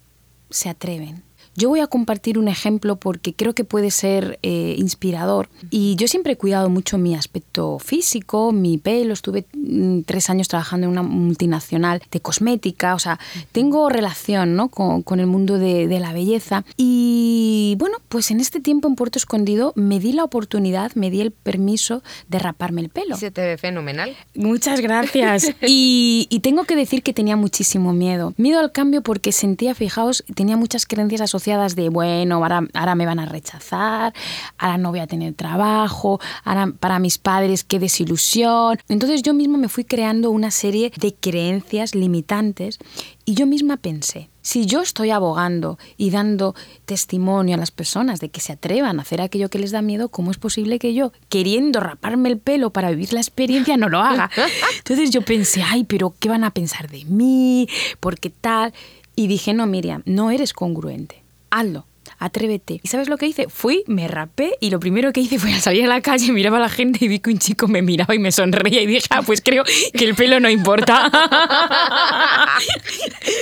[0.51, 1.23] se atreven.
[1.59, 5.49] Yo voy a compartir un ejemplo porque creo que puede ser eh, inspirador.
[5.69, 9.11] Y yo siempre he cuidado mucho mi aspecto físico, mi pelo.
[9.11, 12.95] Estuve mm, tres años trabajando en una multinacional de cosmética.
[12.95, 13.19] O sea,
[13.51, 14.69] tengo relación ¿no?
[14.69, 16.63] con, el mundo de, la belleza.
[16.77, 21.19] Y bueno, pues en este tiempo en Puerto Escondido me di la oportunidad, me di
[21.19, 23.17] el permiso de raparme el pelo.
[23.17, 24.15] Se te ve fenomenal.
[24.33, 25.53] Muchas gracias.
[25.67, 28.33] y, y tengo que decir que tenía muchísimo miedo.
[28.37, 33.07] Miedo al cambio porque sentía, fijaos, tenía muchas creencias asociadas de, bueno, ahora, ahora me
[33.07, 34.13] van a rechazar,
[34.57, 38.77] ahora no voy a tener trabajo, ahora para mis padres qué desilusión.
[38.87, 42.77] Entonces yo mismo me fui creando una serie de creencias limitantes
[43.25, 48.29] y yo misma pensé, si yo estoy abogando y dando testimonio a las personas de
[48.29, 51.11] que se atrevan a hacer aquello que les da miedo, ¿cómo es posible que yo,
[51.29, 54.29] queriendo raparme el pelo para vivir la experiencia, no lo haga?
[54.77, 57.67] Entonces yo pensé, ay, pero ¿qué van a pensar de mí?
[57.99, 58.73] ¿Por qué tal?
[59.15, 61.21] Y dije, no, Miriam, no eres congruente.
[61.49, 61.85] Hazlo
[62.17, 62.79] atrévete.
[62.83, 63.47] ¿Y sabes lo que hice?
[63.49, 66.61] Fui, me rapé y lo primero que hice fue salir a la calle, miraba a
[66.61, 69.21] la gente y vi que un chico me miraba y me sonreía y dije, ah,
[69.25, 71.09] pues creo que el pelo no importa.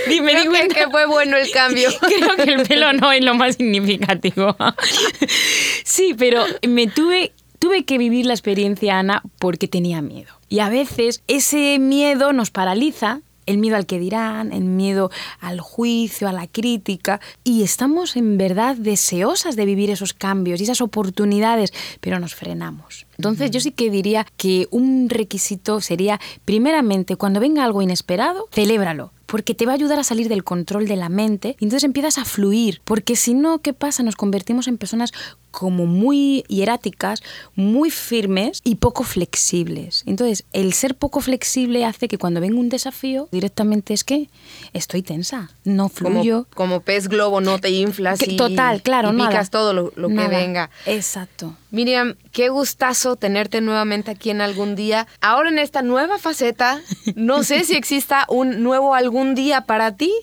[0.07, 1.89] Dime, creo que, que fue bueno el cambio.
[2.01, 4.55] creo que el pelo no es lo más significativo.
[5.83, 10.31] sí, pero me tuve tuve que vivir la experiencia, Ana, porque tenía miedo.
[10.47, 15.59] Y a veces ese miedo nos paraliza el miedo al que dirán, el miedo al
[15.59, 20.81] juicio, a la crítica, y estamos en verdad deseosas de vivir esos cambios y esas
[20.81, 23.07] oportunidades, pero nos frenamos.
[23.17, 29.11] Entonces yo sí que diría que un requisito sería, primeramente, cuando venga algo inesperado, celébralo
[29.27, 32.17] porque te va a ayudar a salir del control de la mente y entonces empiezas
[32.17, 34.01] a fluir, porque si no, ¿qué pasa?
[34.01, 35.13] Nos convertimos en personas
[35.51, 37.23] como muy hieráticas,
[37.55, 40.03] muy firmes y poco flexibles.
[40.05, 44.29] Entonces, el ser poco flexible hace que cuando venga un desafío, directamente es que
[44.73, 46.45] estoy tensa, no fluyo.
[46.53, 50.69] Como, pez globo, no te inflas y, total, claro, y picas todo lo, que venga.
[50.85, 51.55] Exacto.
[51.71, 55.07] Miriam, qué gustazo tenerte nuevamente aquí en algún día.
[55.21, 56.81] Ahora en esta nueva faceta,
[57.15, 60.13] no sé si exista un nuevo algún día para ti,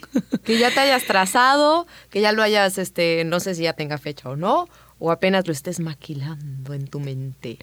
[0.45, 3.99] que ya te hayas trazado, que ya lo hayas, este, no sé si ya tenga
[3.99, 4.69] fecha o no,
[4.99, 7.59] o apenas lo estés maquilando en tu mente?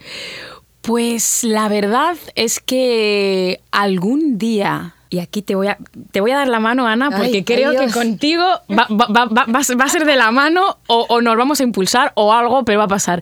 [0.81, 5.77] Pues la verdad es que algún día, y aquí te voy a,
[6.11, 10.15] te voy a dar la mano, Ana, porque creo que contigo va, a ser de
[10.15, 13.21] la mano o, o nos vamos a impulsar o algo, pero va a pasar.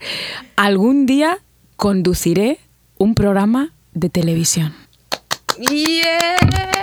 [0.56, 1.40] Algún día
[1.76, 2.60] conduciré
[2.98, 4.74] un programa de televisión.
[5.58, 6.79] ¡Yeah!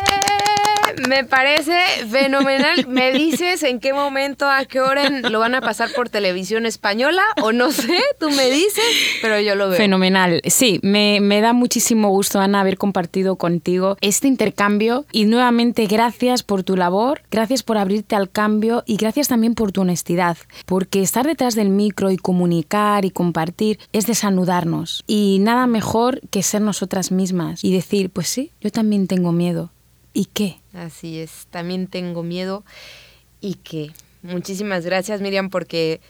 [1.09, 1.79] Me parece
[2.09, 2.87] fenomenal.
[2.89, 7.23] ¿Me dices en qué momento, a qué hora lo van a pasar por televisión española?
[7.43, 8.85] O no sé, tú me dices,
[9.23, 9.77] pero yo lo veo.
[9.77, 10.41] Fenomenal.
[10.47, 15.05] Sí, me, me da muchísimo gusto, Ana, haber compartido contigo este intercambio.
[15.13, 19.73] Y nuevamente, gracias por tu labor, gracias por abrirte al cambio y gracias también por
[19.73, 20.37] tu honestidad.
[20.65, 25.05] Porque estar detrás del micro y comunicar y compartir es desanudarnos.
[25.07, 29.71] Y nada mejor que ser nosotras mismas y decir, pues sí, yo también tengo miedo
[30.17, 30.57] ¿Y qué?
[30.77, 32.65] Así es, también tengo miedo.
[33.41, 33.93] ¿Y qué?
[34.23, 36.01] Muchísimas gracias, Miriam, porque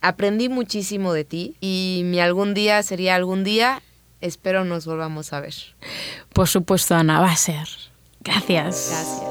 [0.00, 3.82] aprendí muchísimo de ti y mi algún día sería algún día.
[4.20, 5.54] Espero nos volvamos a ver.
[6.32, 7.68] Por supuesto, Ana, va a ser.
[8.20, 8.88] Gracias.
[8.90, 9.22] Gracias.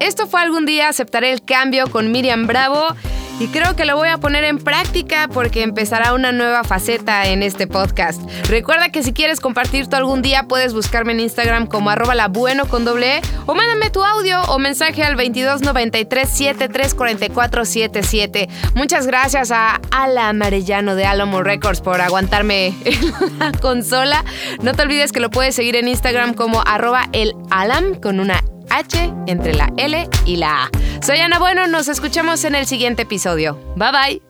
[0.00, 2.82] Esto fue algún día, aceptaré el cambio con Miriam Bravo.
[3.40, 7.42] Y creo que lo voy a poner en práctica porque empezará una nueva faceta en
[7.42, 8.20] este podcast.
[8.48, 12.14] Recuerda que si quieres compartir tú algún día puedes buscarme en Instagram como arroba
[12.68, 18.50] con doble e, o mándame tu audio o mensaje al 2293 734477.
[18.74, 24.22] Muchas gracias a Ala Amarellano de Alamo Records por aguantarme en la consola.
[24.62, 27.32] No te olvides que lo puedes seguir en Instagram como arroba el
[28.02, 30.70] con una H entre la L y la A.
[31.02, 33.58] Soy Ana Bueno, nos escuchamos en el siguiente episodio.
[33.76, 34.29] Bye bye.